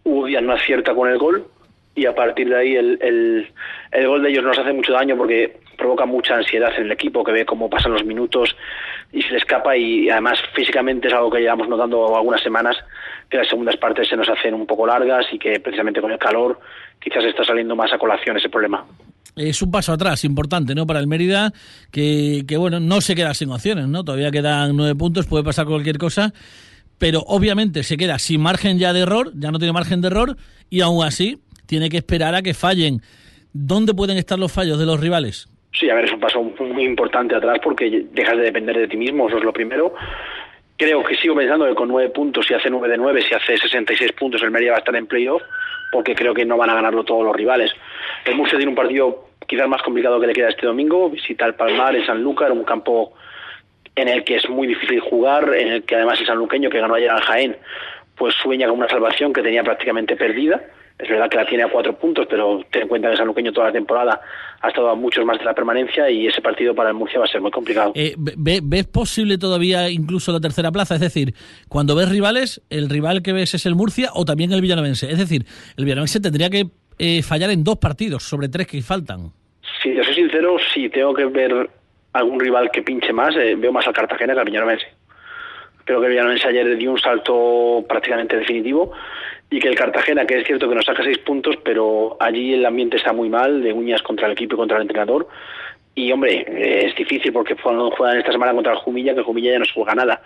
Hugo 0.05 0.29
no 0.41 0.53
acierta 0.53 0.95
con 0.95 1.09
el 1.09 1.19
gol 1.19 1.47
y 1.95 2.07
a 2.07 2.15
partir 2.15 2.49
de 2.49 2.57
ahí 2.57 2.75
el, 2.75 2.99
el, 3.01 3.49
el 3.93 4.09
gol 4.09 4.23
de 4.23 4.31
ellos 4.31 4.45
nos 4.45 4.59
hace 4.59 4.73
mucho 4.73 4.93
daño 4.93 5.17
porque 5.17 5.61
provoca 5.77 6.07
mucha 6.07 6.37
ansiedad 6.37 6.73
en 6.77 6.85
el 6.85 6.93
equipo 6.93 7.23
que 7.23 7.33
ve 7.33 7.45
cómo 7.45 7.71
pasan 7.71 7.93
los 7.93 8.05
minutos 8.05 8.57
y 9.13 9.23
se 9.23 9.31
le 9.31 9.39
escapa 9.39 9.77
y 9.77 10.09
además 10.09 10.39
físicamente 10.55 11.09
es 11.09 11.15
algo 11.15 11.31
que 11.31 11.41
llevamos 11.41 11.69
notando 11.69 12.17
algunas 12.17 12.43
semanas 12.43 12.77
que 13.29 13.37
las 13.37 13.49
segundas 13.49 13.77
partes 13.77 14.09
se 14.09 14.17
nos 14.17 14.29
hacen 14.29 14.55
un 14.55 14.67
poco 14.67 14.87
largas 14.87 15.27
y 15.33 15.39
que 15.39 15.61
precisamente 15.61 16.01
con 16.01 16.11
el 16.11 16.19
calor 16.19 16.59
quizás 17.01 17.25
está 17.25 17.45
saliendo 17.45 17.77
más 17.77 17.93
a 17.93 17.99
colación 17.99 18.37
ese 18.37 18.49
problema. 18.49 18.85
Es 19.37 19.63
un 19.63 19.71
paso 19.71 19.93
atrás 19.93 20.25
importante, 20.25 20.75
¿no? 20.75 20.87
Para 20.87 21.01
el 21.01 21.07
Mérida, 21.07 21.53
que, 21.91 22.45
que 22.47 22.57
bueno, 22.57 22.81
no 22.81 23.01
se 23.01 23.15
queda 23.15 23.33
sin 23.33 23.51
opciones, 23.51 23.89
¿no? 23.89 24.05
Todavía 24.05 24.31
quedan 24.31 24.77
nueve 24.77 24.95
puntos, 24.95 25.27
puede 25.27 25.43
pasar 25.43 25.67
cualquier 25.67 25.97
cosa, 25.97 26.33
pero 26.99 27.21
obviamente 27.27 27.83
se 27.83 27.97
queda 27.97 28.19
sin 28.19 28.41
margen 28.41 28.79
ya 28.79 28.93
de 28.93 29.01
error, 29.01 29.33
ya 29.35 29.51
no 29.51 29.59
tiene 29.59 29.73
margen 29.73 30.03
de 30.03 30.09
error, 30.09 30.37
y 30.69 30.83
aún 30.83 31.05
así 31.05 31.41
tiene 31.67 31.89
que 31.89 31.97
esperar 31.99 32.35
a 32.35 32.43
que 32.43 32.55
fallen. 32.55 33.01
¿Dónde 33.55 33.95
pueden 33.95 34.19
estar 34.19 34.39
los 34.39 34.53
fallos 34.53 34.79
de 34.79 34.87
los 34.87 35.01
rivales? 35.01 35.49
Sí, 35.73 35.89
a 35.89 35.95
ver, 35.95 36.05
es 36.05 36.13
un 36.13 36.21
paso 36.21 36.43
muy 36.43 36.85
importante 36.85 37.35
atrás 37.35 37.59
porque 37.63 38.05
dejas 38.11 38.37
de 38.37 38.45
depender 38.45 38.77
de 38.77 38.89
ti 38.89 38.97
mismo, 38.97 39.29
eso 39.29 39.39
es 39.39 39.45
lo 39.45 39.53
primero. 39.53 39.95
Creo 40.77 41.03
que 41.03 41.17
sigo 41.17 41.35
pensando 41.35 41.67
que 41.67 41.75
con 41.75 41.89
nueve 41.89 42.11
puntos, 42.11 42.47
si 42.47 42.55
hace 42.55 42.69
nueve 42.69 42.89
de 42.89 42.99
nueve, 42.99 43.23
si 43.23 43.35
hace 43.35 43.57
66 43.57 44.13
puntos, 44.13 44.43
el 44.43 44.51
Mérida 44.51 44.73
va 44.73 44.77
a 44.77 44.81
estar 44.81 44.97
en 44.97 45.07
playoff, 45.07 45.43
porque 45.91 46.15
creo 46.15 46.35
que 46.35 46.45
no 46.45 46.57
van 46.57 46.71
a 46.71 46.75
ganarlo 46.75 47.05
todos 47.05 47.25
los 47.25 47.35
rivales. 47.35 47.73
El 48.25 48.35
Murcia 48.35 48.59
tiene 48.59 48.71
un 48.71 48.77
partido 48.77 49.29
quizás 49.47 49.69
más 49.69 49.83
complicado 49.83 50.21
que 50.21 50.27
le 50.27 50.33
queda 50.33 50.49
este 50.49 50.67
domingo, 50.67 51.09
visita 51.09 51.47
el 51.47 51.55
Palmar 51.55 51.95
en 51.97 52.05
Sanlúcar, 52.05 52.53
un 52.53 52.65
campo 52.65 53.15
en 53.95 54.09
el 54.09 54.25
que 54.25 54.37
es 54.37 54.49
muy 54.49 54.67
difícil 54.67 55.01
jugar, 55.01 55.55
en 55.55 55.69
el 55.69 55.83
que 55.85 55.97
además 55.97 56.21
el 56.21 56.27
sanluqueño 56.27 56.71
que 56.71 56.81
ganó 56.81 56.95
ayer 56.95 57.11
al 57.11 57.21
Jaén, 57.21 57.57
pues 58.17 58.35
sueña 58.35 58.69
con 58.69 58.79
una 58.79 58.89
salvación 58.89 59.33
que 59.33 59.43
tenía 59.43 59.63
prácticamente 59.63 60.17
perdida 60.17 60.63
es 61.03 61.09
verdad 61.09 61.29
que 61.29 61.37
la 61.37 61.47
tiene 61.47 61.65
a 61.65 61.69
cuatro 61.69 61.97
puntos, 61.99 62.27
pero 62.31 62.61
ten 62.71 62.83
en 62.83 62.89
cuenta 62.89 63.11
que 63.11 63.17
Sanluqueño 63.17 63.53
toda 63.53 63.67
la 63.67 63.73
temporada 63.73 64.21
ha 64.61 64.69
estado 64.69 64.91
a 64.91 64.95
muchos 64.95 65.25
más 65.25 65.39
de 65.39 65.45
la 65.45 65.53
permanencia 65.53 66.09
y 66.09 66.29
ese 66.29 66.41
partido 66.41 66.75
para 66.75 66.91
el 66.91 66.95
Murcia 66.95 67.19
va 67.19 67.25
a 67.25 67.29
ser 67.29 67.41
muy 67.41 67.51
complicado. 67.51 67.93
Eh, 67.97 68.15
¿Ves 68.17 68.87
posible 68.87 69.37
todavía 69.37 69.91
incluso 69.91 70.31
la 70.33 70.39
tercera 70.39 70.71
plaza? 70.71 70.95
Es 70.95 71.01
decir, 71.01 71.35
cuando 71.69 71.97
ves 71.97 72.09
rivales, 72.09 72.63
¿el 72.71 72.89
rival 72.89 73.23
que 73.23 73.33
ves 73.33 73.55
es 73.55 73.67
el 73.67 73.75
Murcia 73.75 74.11
o 74.15 74.25
también 74.25 74.53
el 74.53 74.61
Villanovense? 74.61 75.11
Es 75.11 75.19
decir, 75.19 75.45
el 75.77 75.85
Villanovense 75.85 76.21
tendría 76.21 76.49
que 76.49 76.67
eh, 76.99 77.23
fallar 77.23 77.51
en 77.51 77.65
dos 77.65 77.79
partidos 77.79 78.23
sobre 78.23 78.49
tres 78.49 78.69
que 78.69 78.81
faltan. 78.81 79.33
Si 79.83 79.93
te 79.93 80.05
soy 80.05 80.15
sincero, 80.15 80.57
si 80.73 80.89
tengo 80.89 81.13
que 81.15 81.25
ver 81.25 81.69
algún 82.13 82.39
rival 82.39 82.71
que 82.71 82.83
pinche 82.83 83.13
más, 83.13 83.35
eh, 83.35 83.57
veo 83.57 83.73
más 83.73 83.87
al 83.89 83.95
Cartagena 83.95 84.35
que 84.35 84.41
al 84.41 84.47
Villanovense. 84.47 84.87
Creo 85.85 85.99
que 85.99 86.07
el 86.07 86.13
Villanovense 86.13 86.47
ayer 86.47 86.77
dio 86.77 86.93
un 86.93 87.01
salto 87.01 87.85
prácticamente 87.89 88.37
definitivo 88.37 88.93
y 89.53 89.61
que 89.61 89.69
el 89.69 89.75
Cartagena, 89.75 90.25
que 90.25 90.39
es 90.39 90.47
cierto 90.47 90.67
que 90.67 90.75
nos 90.75 90.87
saca 90.87 91.05
seis 91.05 91.19
puntos, 91.19 91.59
pero 91.63 92.17
allí 92.19 92.55
el 92.55 92.65
ambiente 92.65 92.97
está 92.97 93.13
muy 93.13 93.29
mal, 93.29 93.63
de 93.63 93.71
uñas 93.75 94.01
contra 94.01 94.27
el 94.27 94.33
equipo 94.33 94.55
y 94.55 94.57
contra 94.57 94.79
el 94.79 94.85
entrenador. 94.85 95.29
Y 95.95 96.11
hombre, 96.11 96.87
es 96.87 96.97
difícil 96.97 97.35
porque 97.35 97.55
juegan 97.55 98.17
esta 98.17 98.33
semana 98.33 98.55
contra 98.55 98.73
el 98.73 98.79
Jumilla, 98.79 99.13
que 99.13 99.19
el 99.19 99.27
Jumilla 99.27 99.53
ya 99.53 99.59
no 99.59 99.67
se 99.67 99.75
juega 99.75 99.95
nada. 99.95 100.23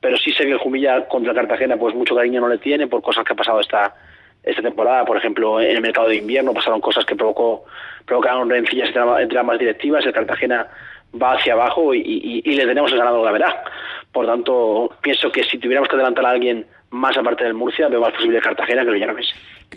Pero 0.00 0.16
sí 0.16 0.32
sé 0.32 0.44
que 0.44 0.52
el 0.52 0.58
Jumilla 0.58 1.06
contra 1.06 1.32
el 1.32 1.36
Cartagena, 1.36 1.76
pues 1.76 1.94
mucho 1.94 2.16
cariño 2.16 2.40
no 2.40 2.48
le 2.48 2.56
tiene 2.56 2.86
por 2.86 3.02
cosas 3.02 3.26
que 3.26 3.34
ha 3.34 3.36
pasado 3.36 3.60
esta, 3.60 3.94
esta 4.42 4.62
temporada. 4.62 5.04
Por 5.04 5.18
ejemplo, 5.18 5.60
en 5.60 5.76
el 5.76 5.82
mercado 5.82 6.08
de 6.08 6.16
invierno 6.16 6.54
pasaron 6.54 6.80
cosas 6.80 7.04
que 7.04 7.14
provocó, 7.14 7.66
provocaron 8.06 8.48
rencillas 8.48 8.88
entre, 9.20 9.38
ambas 9.38 9.58
directivas. 9.58 10.06
El 10.06 10.14
Cartagena 10.14 10.66
va 11.20 11.34
hacia 11.34 11.52
abajo 11.52 11.92
y, 11.94 12.40
le 12.40 12.66
tenemos 12.66 12.90
el 12.90 12.96
ganado 12.96 13.22
la 13.22 13.32
verdad. 13.32 13.54
Por 14.10 14.24
tanto, 14.24 14.90
pienso 15.02 15.30
que 15.30 15.44
si 15.44 15.58
tuviéramos 15.58 15.90
que 15.90 15.96
adelantar 15.96 16.24
a 16.24 16.30
alguien 16.30 16.66
más 16.92 17.16
aparte 17.16 17.44
del 17.44 17.54
Murcia, 17.54 17.88
veo 17.88 18.00
más 18.00 18.12
posible 18.12 18.40
Cartagena 18.40 18.82
que 18.82 18.88
el 18.88 18.94
Villarreal. 18.94 19.26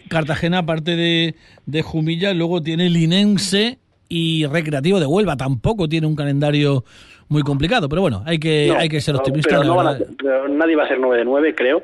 Cartagena, 0.09 0.59
aparte 0.59 0.95
de, 0.95 1.35
de 1.65 1.81
Jumilla, 1.81 2.33
luego 2.33 2.61
tiene 2.61 2.89
Linense 2.89 3.79
y 4.09 4.45
Recreativo 4.45 4.99
de 4.99 5.05
Huelva. 5.05 5.37
Tampoco 5.37 5.87
tiene 5.87 6.07
un 6.07 6.15
calendario 6.15 6.83
muy 7.27 7.41
complicado, 7.41 7.89
pero 7.89 8.01
bueno, 8.01 8.23
hay 8.25 8.37
que, 8.37 8.73
hay 8.77 8.89
que 8.89 9.01
ser 9.01 9.15
optimista. 9.15 9.61
Pero, 9.61 10.47
nadie 10.49 10.75
va 10.75 10.83
a 10.83 10.87
ser 10.87 10.99
9 10.99 11.17
de 11.17 11.25
9, 11.25 11.55
creo. 11.55 11.83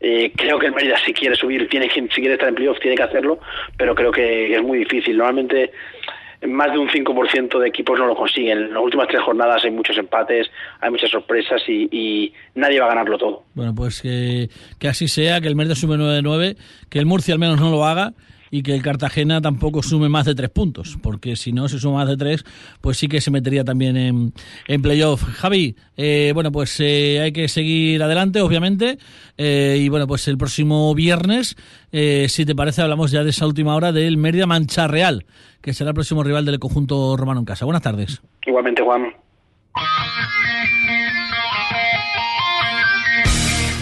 Eh, 0.00 0.32
creo 0.36 0.58
que 0.58 0.66
el 0.66 0.74
Mérida 0.74 0.96
si 1.04 1.12
quiere 1.12 1.36
subir, 1.36 1.68
tiene 1.68 1.88
que, 1.88 2.00
si 2.00 2.20
quiere 2.20 2.34
estar 2.34 2.48
en 2.48 2.56
playoff, 2.56 2.78
tiene 2.80 2.96
que 2.96 3.04
hacerlo, 3.04 3.38
pero 3.76 3.94
creo 3.94 4.10
que 4.10 4.54
es 4.54 4.62
muy 4.62 4.78
difícil. 4.78 5.16
Normalmente 5.16 5.70
más 6.48 6.72
de 6.72 6.78
un 6.78 6.88
5% 6.88 7.58
de 7.58 7.68
equipos 7.68 7.98
no 7.98 8.06
lo 8.06 8.16
consiguen. 8.16 8.58
En 8.58 8.74
las 8.74 8.82
últimas 8.82 9.08
tres 9.08 9.22
jornadas 9.22 9.64
hay 9.64 9.70
muchos 9.70 9.96
empates, 9.96 10.48
hay 10.80 10.90
muchas 10.90 11.10
sorpresas 11.10 11.62
y, 11.68 12.32
nadie 12.54 12.80
va 12.80 12.86
a 12.86 12.90
ganarlo 12.90 13.18
todo. 13.18 13.44
Bueno, 13.54 13.74
pues 13.74 14.02
que, 14.02 14.48
así 14.88 15.08
sea, 15.08 15.40
que 15.40 15.48
el 15.48 15.56
Merida 15.56 15.74
sume 15.74 15.96
9-9, 15.96 16.56
que 16.88 16.98
el 16.98 17.06
Murcia 17.06 17.34
al 17.34 17.40
menos 17.40 17.60
no 17.60 17.70
lo 17.70 17.84
haga 17.84 18.12
y 18.54 18.62
que 18.62 18.74
el 18.74 18.82
Cartagena 18.82 19.40
tampoco 19.40 19.82
sume 19.82 20.10
más 20.10 20.26
de 20.26 20.34
tres 20.34 20.50
puntos, 20.50 20.98
porque 21.02 21.36
si 21.36 21.52
no 21.52 21.70
se 21.70 21.78
suma 21.78 22.00
más 22.00 22.08
de 22.08 22.18
tres, 22.18 22.44
pues 22.82 22.98
sí 22.98 23.08
que 23.08 23.22
se 23.22 23.30
metería 23.30 23.64
también 23.64 23.96
en, 23.96 24.34
en 24.68 24.82
playoff. 24.82 25.22
Javi, 25.22 25.74
eh, 25.96 26.32
bueno, 26.34 26.52
pues 26.52 26.78
eh, 26.80 27.20
hay 27.22 27.32
que 27.32 27.48
seguir 27.48 28.02
adelante, 28.02 28.42
obviamente, 28.42 28.98
eh, 29.38 29.78
y 29.80 29.88
bueno, 29.88 30.06
pues 30.06 30.28
el 30.28 30.36
próximo 30.36 30.94
viernes, 30.94 31.56
si 31.90 32.44
te 32.44 32.54
parece, 32.54 32.82
hablamos 32.82 33.10
ya 33.10 33.24
de 33.24 33.30
esa 33.30 33.46
última 33.46 33.74
hora 33.74 33.90
del 33.90 34.18
Mérida 34.18 34.46
Mancha 34.46 34.86
Real, 34.86 35.24
que 35.62 35.72
será 35.72 35.90
el 35.90 35.94
próximo 35.94 36.22
rival 36.22 36.44
del 36.44 36.58
conjunto 36.58 37.16
romano 37.16 37.40
en 37.40 37.46
casa. 37.46 37.64
Buenas 37.64 37.82
tardes. 37.82 38.20
Igualmente, 38.46 38.82
Juan. 38.82 39.14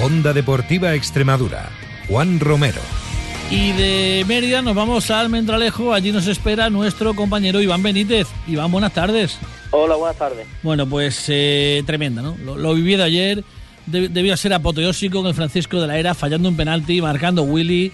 Onda 0.00 0.32
Deportiva 0.32 0.94
Extremadura. 0.94 1.70
Juan 2.08 2.38
Romero. 2.38 3.09
Y 3.50 3.72
de 3.72 4.24
Mérida 4.28 4.62
nos 4.62 4.76
vamos 4.76 5.10
al 5.10 5.28
Mendralejo. 5.28 5.92
Allí 5.92 6.12
nos 6.12 6.28
espera 6.28 6.70
nuestro 6.70 7.14
compañero 7.14 7.60
Iván 7.60 7.82
Benítez. 7.82 8.28
Iván, 8.46 8.70
buenas 8.70 8.92
tardes. 8.92 9.38
Hola, 9.72 9.96
buenas 9.96 10.16
tardes. 10.16 10.46
Bueno, 10.62 10.88
pues 10.88 11.24
eh, 11.26 11.82
tremenda, 11.84 12.22
¿no? 12.22 12.36
Lo, 12.36 12.74
viví 12.74 12.94
de 12.94 13.02
ayer. 13.02 13.44
debió 13.86 14.36
ser 14.36 14.52
apoteósico 14.52 15.18
con 15.18 15.26
el 15.26 15.34
Francisco 15.34 15.80
de 15.80 15.88
la 15.88 15.98
Era 15.98 16.14
fallando 16.14 16.48
un 16.48 16.56
penalti, 16.56 17.02
marcando 17.02 17.42
Willy. 17.42 17.90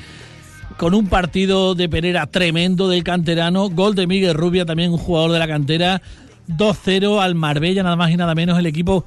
Con 0.77 0.93
un 0.93 1.07
partido 1.07 1.75
de 1.75 1.89
Pereira 1.89 2.27
tremendo 2.27 2.91
del 2.91 3.03
canterano. 3.03 3.71
Gol 3.71 3.95
de 3.95 4.07
Miguel 4.07 4.35
Rubia, 4.35 4.67
también 4.67 4.93
un 4.93 4.99
jugador 4.99 5.33
de 5.33 5.39
la 5.39 5.49
cantera. 5.49 6.03
2-0 6.49 7.23
al 7.23 7.35
Marbella, 7.35 7.83
nada 7.83 7.97
más 7.97 8.11
y 8.11 8.19
nada 8.19 8.35
menos. 8.35 8.59
El 8.59 8.67
equipo 8.67 9.07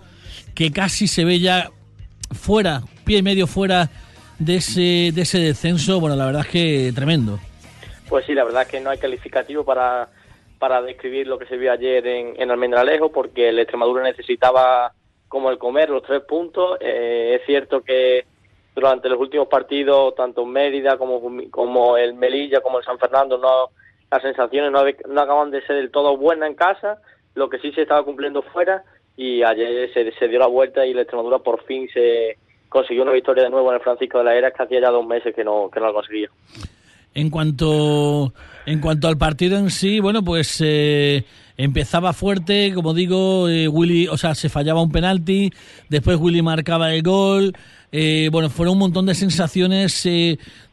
que 0.55 0.71
casi 0.71 1.07
se 1.07 1.25
ve 1.25 1.39
ya 1.39 1.69
fuera, 2.31 2.81
pie 3.05 3.19
y 3.19 3.21
medio 3.21 3.45
fuera 3.45 3.91
de 4.39 4.55
ese, 4.55 5.11
de 5.13 5.21
ese 5.21 5.39
descenso, 5.39 5.99
bueno, 5.99 6.15
la 6.15 6.25
verdad 6.25 6.41
es 6.45 6.51
que 6.51 6.91
tremendo. 6.95 7.39
Pues 8.07 8.25
sí, 8.25 8.33
la 8.33 8.43
verdad 8.43 8.63
es 8.63 8.69
que 8.69 8.79
no 8.79 8.89
hay 8.89 8.97
calificativo 8.97 9.63
para, 9.63 10.09
para 10.57 10.81
describir 10.81 11.27
lo 11.27 11.37
que 11.37 11.45
se 11.45 11.57
vio 11.57 11.71
ayer 11.71 12.05
en, 12.07 12.41
en 12.41 12.49
Almendralejo, 12.49 13.11
porque 13.11 13.49
el 13.49 13.59
Extremadura 13.59 14.03
necesitaba 14.03 14.93
como 15.27 15.51
el 15.51 15.57
comer 15.57 15.89
los 15.89 16.03
tres 16.03 16.21
puntos. 16.23 16.77
Eh, 16.79 17.37
es 17.39 17.45
cierto 17.45 17.81
que 17.81 18.25
durante 18.73 19.09
los 19.09 19.19
últimos 19.19 19.47
partidos, 19.47 20.15
tanto 20.15 20.45
Mérida 20.45 20.97
como, 20.97 21.21
como 21.51 21.97
el 21.97 22.13
Melilla, 22.13 22.61
como 22.61 22.79
el 22.79 22.85
San 22.85 22.97
Fernando, 22.97 23.37
no 23.37 23.69
las 24.11 24.23
sensaciones 24.23 24.71
no, 24.71 24.83
no 25.13 25.21
acaban 25.21 25.51
de 25.51 25.61
ser 25.67 25.75
del 25.75 25.91
todo 25.91 26.17
buenas 26.17 26.49
en 26.49 26.55
casa, 26.55 26.97
lo 27.35 27.47
que 27.47 27.59
sí 27.59 27.71
se 27.73 27.83
estaba 27.83 28.03
cumpliendo 28.03 28.41
fuera, 28.41 28.83
y 29.15 29.43
ayer 29.43 29.93
se, 29.93 30.11
se 30.13 30.27
dio 30.27 30.39
la 30.39 30.47
vuelta 30.47 30.85
y 30.85 30.91
el 30.91 30.99
Extremadura 30.99 31.39
por 31.39 31.63
fin 31.65 31.87
se 31.93 32.37
consiguió 32.69 33.03
una 33.03 33.11
victoria 33.11 33.43
de 33.43 33.49
nuevo 33.49 33.69
en 33.69 33.75
el 33.75 33.81
Francisco 33.81 34.19
de 34.19 34.23
la 34.23 34.35
Era, 34.35 34.51
que 34.51 34.63
hacía 34.63 34.81
ya 34.81 34.91
dos 34.91 35.05
meses 35.05 35.35
que 35.35 35.43
no, 35.43 35.69
que 35.73 35.79
no 35.79 35.87
lo 35.87 35.93
conseguía. 35.93 36.29
En 37.15 37.29
cuanto, 37.29 38.33
en 38.65 38.79
cuanto 38.79 39.07
al 39.07 39.17
partido 39.17 39.57
en 39.57 39.71
sí, 39.71 39.99
bueno, 39.99 40.23
pues 40.23 40.61
eh, 40.63 41.25
empezaba 41.57 42.13
fuerte, 42.13 42.71
como 42.73 42.93
digo, 42.93 43.49
eh, 43.49 43.67
Willy, 43.67 44.07
o 44.07 44.15
sea, 44.15 44.35
se 44.35 44.47
fallaba 44.47 44.81
un 44.81 44.91
penalti, 44.91 45.51
después 45.89 46.17
Willy 46.17 46.43
marcaba 46.43 46.93
el 46.93 47.01
gol, 47.01 47.53
eh, 47.91 48.29
bueno, 48.31 48.51
fueron 48.51 48.73
un 48.73 48.79
montón 48.79 49.07
de 49.07 49.15
sensaciones 49.15 50.07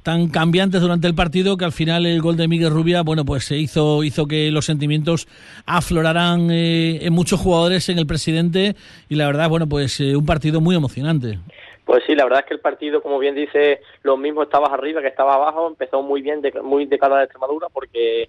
tan 0.03 0.29
cambiantes 0.29 0.83
durante 0.83 1.07
el 1.07 1.15
partido 1.15 1.57
que 1.57 1.65
al 1.65 1.73
final 1.73 2.05
el 2.05 2.21
gol 2.21 2.37
de 2.37 2.49
Miguel 2.49 2.71
Rubia, 2.71 3.01
bueno, 3.01 3.25
pues 3.25 3.47
se 3.47 3.57
hizo, 3.57 4.05
hizo 4.05 4.27
que 4.27 4.51
los 4.51 4.67
sentimientos 4.67 5.27
afloraran 5.65 6.51
en 6.51 7.13
muchos 7.15 7.41
jugadores, 7.41 7.89
en 7.89 7.99
el 7.99 8.07
presidente, 8.07 8.77
y 9.09 9.15
la 9.15 9.27
verdad, 9.27 9.49
bueno, 9.49 9.67
pues 9.67 9.99
un 10.01 10.27
partido 10.27 10.61
muy 10.61 10.77
emocionante. 10.77 11.39
Pues 11.87 12.03
sí, 12.05 12.17
la 12.17 12.25
verdad 12.25 12.41
es 12.41 12.47
que 12.47 12.55
el 12.55 12.61
partido, 12.61 13.01
como 13.01 13.21
bien 13.21 13.37
dice, 13.37 13.81
lo 14.03 14.17
mismo 14.17 14.43
estabas 14.43 14.73
arriba 14.73 15.01
que 15.01 15.07
estaba 15.07 15.37
abajo, 15.37 15.69
empezó 15.69 16.03
muy 16.03 16.21
bien, 16.21 16.43
de, 16.43 16.51
muy 16.61 16.85
de 16.87 16.99
cara 16.99 17.19
a 17.19 17.23
Extremadura, 17.23 17.69
porque 17.73 18.29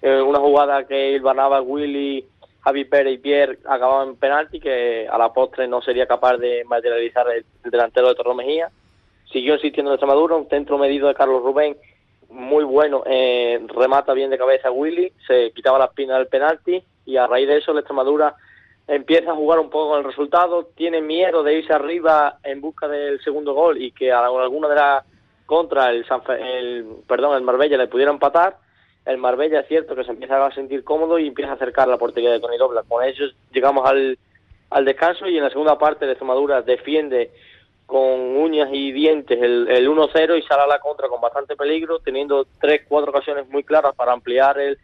eh, 0.00 0.22
una 0.22 0.38
jugada 0.38 0.86
que 0.86 1.12
ilvanaba 1.12 1.60
Willy, 1.60 2.24
Javi 2.62 2.86
Pérez 2.86 3.12
y 3.12 3.18
Pierre 3.18 3.58
acababan 3.66 4.08
en 4.08 4.16
penalti, 4.16 4.58
que 4.58 5.06
a 5.06 5.18
la 5.18 5.34
postre 5.34 5.68
no 5.68 5.82
sería 5.82 6.06
capaz 6.06 6.38
de 6.38 6.64
materializar 6.64 7.26
el, 7.30 7.44
delantero 7.70 8.08
de 8.08 8.14
Torro 8.14 8.34
Mejía. 8.34 8.70
Siguió 9.30 9.56
insistiendo 9.56 9.90
en 9.90 9.96
Extremadura, 9.96 10.36
un 10.36 10.48
centro 10.48 10.78
medido 10.78 11.06
de 11.06 11.14
Carlos 11.14 11.42
Rubén, 11.42 11.76
muy 12.30 12.64
bueno, 12.64 13.02
eh, 13.04 13.60
remata 13.68 14.14
bien 14.14 14.30
de 14.30 14.38
cabeza 14.38 14.70
Willy, 14.70 15.12
se 15.26 15.50
quitaba 15.50 15.78
la 15.78 15.84
espina 15.86 16.16
del 16.16 16.28
penalti, 16.28 16.82
y 17.04 17.18
a 17.18 17.26
raíz 17.26 17.48
de 17.48 17.58
eso 17.58 17.74
la 17.74 17.80
Extremadura 17.80 18.34
empieza 18.86 19.32
a 19.32 19.36
jugar 19.36 19.58
un 19.58 19.70
poco 19.70 19.90
con 19.90 19.98
el 19.98 20.04
resultado, 20.04 20.68
tiene 20.74 21.00
miedo 21.00 21.42
de 21.42 21.58
irse 21.58 21.72
arriba 21.72 22.38
en 22.42 22.60
busca 22.60 22.88
del 22.88 23.22
segundo 23.22 23.54
gol 23.54 23.80
y 23.80 23.92
que 23.92 24.12
a 24.12 24.24
alguna 24.26 24.68
de 24.68 24.74
las 24.74 25.04
contra 25.46 25.90
el, 25.90 26.06
el 26.40 26.86
perdón 27.06 27.36
el 27.36 27.42
Marbella 27.42 27.76
le 27.76 27.86
pudiera 27.86 28.10
empatar 28.10 28.56
el 29.06 29.18
Marbella 29.18 29.60
es 29.60 29.68
cierto 29.68 29.94
que 29.94 30.04
se 30.04 30.12
empieza 30.12 30.44
a 30.44 30.54
sentir 30.54 30.82
cómodo 30.82 31.18
y 31.18 31.28
empieza 31.28 31.52
a 31.52 31.54
acercar 31.54 31.88
la 31.88 31.98
portería 31.98 32.30
de 32.30 32.40
Tony 32.40 32.56
Dobla. 32.56 32.84
Con 32.88 33.04
ellos 33.04 33.34
llegamos 33.52 33.88
al, 33.88 34.18
al 34.70 34.84
descanso 34.84 35.26
y 35.26 35.36
en 35.36 35.44
la 35.44 35.50
segunda 35.50 35.78
parte 35.78 36.06
de 36.06 36.12
Extremadura 36.12 36.62
defiende 36.62 37.30
con 37.86 38.02
uñas 38.02 38.70
y 38.72 38.92
dientes 38.92 39.40
el, 39.42 39.68
el 39.68 39.88
1-0 39.88 40.38
y 40.38 40.42
sale 40.42 40.62
a 40.62 40.66
la 40.66 40.78
contra 40.78 41.08
con 41.08 41.20
bastante 41.20 41.54
peligro 41.54 41.98
teniendo 41.98 42.46
tres 42.58 42.80
cuatro 42.88 43.10
ocasiones 43.10 43.46
muy 43.50 43.62
claras 43.62 43.94
para 43.94 44.12
ampliar 44.12 44.58
el, 44.58 44.78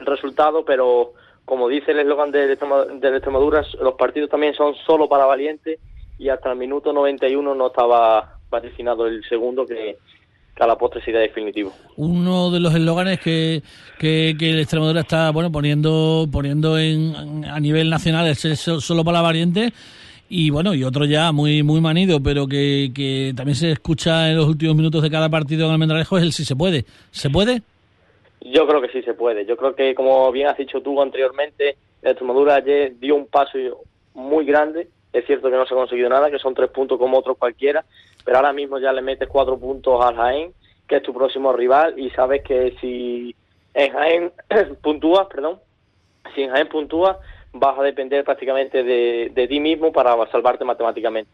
el 0.00 0.06
resultado 0.06 0.64
pero 0.64 1.12
como 1.48 1.68
dice 1.68 1.92
el 1.92 2.00
eslogan 2.00 2.30
de, 2.30 2.46
de 2.46 2.52
Extremadura, 2.52 3.64
los 3.80 3.94
partidos 3.94 4.28
también 4.28 4.54
son 4.54 4.74
solo 4.86 5.08
para 5.08 5.24
valientes 5.24 5.80
y 6.18 6.28
hasta 6.28 6.52
el 6.52 6.58
minuto 6.58 6.92
91 6.92 7.54
no 7.54 7.66
estaba 7.68 8.38
vaticinado 8.50 9.06
el 9.06 9.24
segundo 9.28 9.64
que, 9.66 9.96
a 10.60 10.66
la 10.66 10.76
postre 10.76 11.00
sería 11.02 11.20
definitivo. 11.20 11.72
Uno 11.96 12.50
de 12.50 12.60
los 12.60 12.74
eslóganes 12.74 13.20
que, 13.20 13.62
que, 13.98 14.30
el 14.30 14.58
Extremadura 14.60 15.00
está 15.00 15.30
bueno 15.30 15.50
poniendo 15.50 16.28
poniendo 16.30 16.78
en, 16.78 17.44
a 17.44 17.58
nivel 17.60 17.88
nacional 17.88 18.26
es 18.26 18.40
solo 18.40 19.04
para 19.04 19.22
valientes 19.22 19.72
y 20.28 20.50
bueno, 20.50 20.74
y 20.74 20.84
otro 20.84 21.06
ya 21.06 21.32
muy 21.32 21.62
muy 21.62 21.80
manido, 21.80 22.20
pero 22.22 22.46
que, 22.46 22.90
que 22.94 23.32
también 23.34 23.56
se 23.56 23.70
escucha 23.70 24.28
en 24.28 24.36
los 24.36 24.48
últimos 24.48 24.76
minutos 24.76 25.02
de 25.02 25.10
cada 25.10 25.30
partido 25.30 25.66
en 25.66 25.72
Almendralejo 25.72 26.18
es 26.18 26.24
el 26.24 26.32
si 26.32 26.44
se 26.44 26.56
puede. 26.56 26.84
¿Se 27.10 27.30
puede? 27.30 27.62
Yo 28.40 28.66
creo 28.66 28.80
que 28.80 28.88
sí 28.88 29.02
se 29.02 29.14
puede. 29.14 29.44
Yo 29.46 29.56
creo 29.56 29.74
que, 29.74 29.94
como 29.94 30.30
bien 30.32 30.48
has 30.48 30.56
dicho 30.56 30.80
tú 30.80 31.00
anteriormente, 31.00 31.76
Extremadura 32.02 32.56
ayer 32.56 32.98
dio 32.98 33.16
un 33.16 33.26
paso 33.26 33.58
muy 34.14 34.44
grande. 34.44 34.88
Es 35.12 35.26
cierto 35.26 35.50
que 35.50 35.56
no 35.56 35.66
se 35.66 35.74
ha 35.74 35.76
conseguido 35.76 36.08
nada, 36.08 36.30
que 36.30 36.38
son 36.38 36.54
tres 36.54 36.70
puntos 36.70 36.98
como 36.98 37.18
otros 37.18 37.38
cualquiera, 37.38 37.84
pero 38.24 38.36
ahora 38.36 38.52
mismo 38.52 38.78
ya 38.78 38.92
le 38.92 39.02
metes 39.02 39.28
cuatro 39.28 39.58
puntos 39.58 40.04
al 40.04 40.16
Jaén, 40.16 40.52
que 40.86 40.96
es 40.96 41.02
tu 41.02 41.14
próximo 41.14 41.52
rival, 41.52 41.98
y 41.98 42.10
sabes 42.10 42.42
que 42.42 42.76
si 42.80 43.34
en 43.74 43.92
Jaén 43.92 44.32
puntúas, 44.82 45.26
perdón, 45.28 45.58
si 46.34 46.42
en 46.42 46.50
Jaén 46.50 46.68
puntúas, 46.68 47.16
vas 47.52 47.78
a 47.78 47.82
depender 47.82 48.24
prácticamente 48.24 48.82
de, 48.82 49.46
ti 49.48 49.60
mismo 49.60 49.92
para 49.92 50.14
salvarte 50.30 50.64
matemáticamente. 50.64 51.30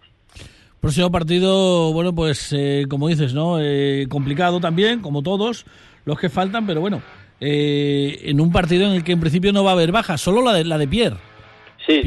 Próximo 0.81 1.11
partido, 1.11 1.93
bueno, 1.93 2.15
pues 2.15 2.53
eh, 2.53 2.85
como 2.89 3.09
dices, 3.09 3.33
¿no? 3.35 3.59
Eh, 3.61 4.07
complicado 4.09 4.61
también, 4.61 5.01
como 5.01 5.23
todos 5.23 5.65
los 6.05 6.19
que 6.19 6.29
faltan, 6.29 6.67
pero 6.67 6.81
bueno, 6.81 7.03
eh, 7.41 8.21
en 8.25 8.41
un 8.41 8.53
partido 8.53 8.87
en 8.87 8.93
el 8.93 9.05
que 9.05 9.13
en 9.13 9.21
principio 9.21 9.53
no 9.53 9.65
va 9.65 9.71
a 9.71 9.75
haber 9.75 9.93
baja, 9.93 10.17
solo 10.19 10.43
la 10.43 10.53
de, 10.53 10.65
la 10.65 10.79
de 10.79 10.89
Pierre. 10.89 11.17
Sí, 11.87 12.01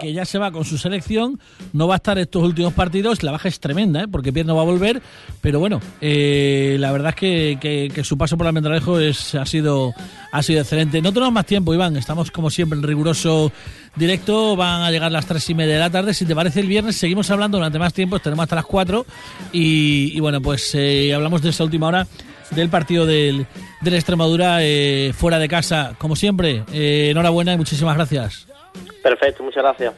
que, 0.00 0.12
ya 0.14 0.24
se 0.24 0.38
va 0.38 0.50
con 0.50 0.64
su 0.64 0.78
selección, 0.78 1.38
no 1.74 1.86
va 1.86 1.94
a 1.94 1.96
estar 1.96 2.18
estos 2.18 2.42
últimos 2.42 2.72
partidos, 2.72 3.22
la 3.22 3.32
baja 3.32 3.48
es 3.48 3.60
tremenda, 3.60 4.04
¿eh? 4.04 4.08
porque 4.08 4.32
Pierre 4.32 4.46
no 4.46 4.56
va 4.56 4.62
a 4.62 4.64
volver, 4.64 5.02
pero 5.42 5.60
bueno, 5.60 5.82
eh, 6.00 6.76
la 6.80 6.92
verdad 6.92 7.10
es 7.10 7.16
que, 7.60 7.90
que, 7.94 8.04
su 8.04 8.16
paso 8.16 8.38
por 8.38 8.46
la 8.46 8.52
Mendralejo 8.52 8.98
es, 8.98 9.34
ha, 9.34 9.44
sido, 9.44 9.92
ha 10.32 10.42
sido 10.42 10.62
excelente. 10.62 11.02
No 11.02 11.12
tenemos 11.12 11.34
más 11.34 11.44
tiempo, 11.44 11.74
Iván, 11.74 11.98
estamos 11.98 12.30
como 12.30 12.48
siempre 12.48 12.78
en 12.78 12.82
riguroso 12.82 13.52
directo, 13.96 14.56
van 14.56 14.80
a 14.80 14.90
llegar 14.90 15.12
las 15.12 15.26
tres 15.26 15.50
y 15.50 15.54
media 15.54 15.74
de 15.74 15.80
la 15.80 15.90
tarde, 15.90 16.14
si 16.14 16.24
te 16.24 16.34
parece 16.34 16.60
el 16.60 16.66
viernes 16.66 16.96
seguimos 16.96 17.30
hablando 17.30 17.58
durante 17.58 17.78
más 17.78 17.92
tiempo, 17.92 18.18
tenemos 18.20 18.44
hasta 18.44 18.56
las 18.56 18.64
cuatro 18.64 19.04
y, 19.52 20.18
bueno, 20.20 20.40
pues 20.40 20.74
hablamos 21.14 21.42
de 21.42 21.50
esa 21.50 21.64
última 21.64 21.88
hora 21.88 22.06
del 22.50 22.68
partido 22.68 23.06
del, 23.06 23.46
del 23.80 23.94
Extremadura 23.94 24.58
eh, 24.62 25.12
fuera 25.16 25.38
de 25.38 25.48
casa. 25.48 25.94
Como 25.98 26.16
siempre, 26.16 26.64
eh, 26.72 27.08
enhorabuena 27.10 27.52
y 27.52 27.56
muchísimas 27.56 27.96
gracias. 27.96 28.46
Perfecto, 29.02 29.42
muchas 29.42 29.62
gracias. 29.62 29.94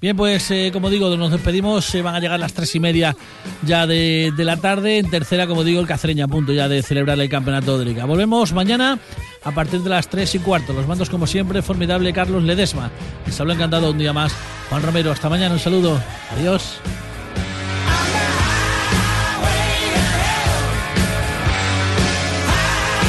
Bien, 0.00 0.16
pues 0.16 0.50
eh, 0.50 0.70
como 0.72 0.88
digo, 0.88 1.14
nos 1.16 1.30
despedimos. 1.30 1.84
Se 1.84 2.00
van 2.00 2.14
a 2.14 2.20
llegar 2.20 2.40
las 2.40 2.54
tres 2.54 2.74
y 2.74 2.80
media 2.80 3.14
ya 3.62 3.86
de, 3.86 4.32
la 4.38 4.56
tarde. 4.56 4.96
En 4.96 5.10
tercera, 5.10 5.46
como 5.46 5.62
digo, 5.62 5.78
el 5.78 5.86
Cacereña 5.86 6.24
a 6.24 6.28
punto 6.28 6.52
ya 6.52 6.68
de 6.68 6.82
celebrar 6.82 7.20
el 7.20 7.28
campeonato 7.28 7.78
de 7.78 7.84
liga. 7.84 8.06
Volvemos 8.06 8.54
mañana 8.54 8.98
a 9.44 9.50
partir 9.52 9.80
de 9.80 9.90
las 9.90 10.08
tres 10.08 10.34
y 10.34 10.38
cuarto. 10.38 10.72
Los 10.72 10.86
mandos, 10.86 11.10
como 11.10 11.26
siempre, 11.26 11.60
formidable 11.60 12.14
Carlos 12.14 12.42
Ledesma. 12.42 12.90
Les 13.26 13.38
hablo 13.38 13.52
encantado 13.52 13.90
un 13.90 13.98
día 13.98 14.14
más. 14.14 14.34
Juan 14.70 14.82
Romero, 14.82 15.12
hasta 15.12 15.28
mañana. 15.28 15.52
Un 15.52 15.60
saludo. 15.60 16.00
Adiós. 16.32 16.80